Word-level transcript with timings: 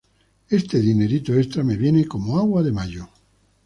Este 0.49 0.79
dinerito 0.81 1.35
extra 1.35 1.63
me 1.63 1.77
viene 1.77 2.07
como 2.07 2.39
agua 2.39 2.63
de 2.63 2.71
mayo 2.71 3.07